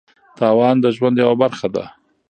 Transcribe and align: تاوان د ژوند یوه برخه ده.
تاوان 0.37 0.75
د 0.81 0.85
ژوند 0.95 1.15
یوه 1.23 1.35
برخه 1.43 1.67
ده. 1.75 1.83